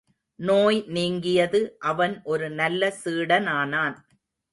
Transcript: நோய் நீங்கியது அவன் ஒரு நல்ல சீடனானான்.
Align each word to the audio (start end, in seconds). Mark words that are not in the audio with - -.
நோய் 0.39 0.83
நீங்கியது 0.87 1.59
அவன் 1.81 2.15
ஒரு 2.23 2.47
நல்ல 2.51 2.89
சீடனானான். 3.03 3.95